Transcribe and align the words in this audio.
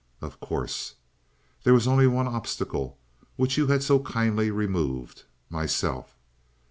"Of 0.19 0.39
course." 0.39 0.95
"There 1.63 1.75
was 1.75 1.87
only 1.87 2.07
one 2.07 2.25
obstacle 2.27 2.97
which 3.35 3.55
you 3.55 3.67
had 3.67 3.83
so 3.83 3.99
kindly 3.99 4.49
removed 4.49 5.25
myself." 5.47 6.17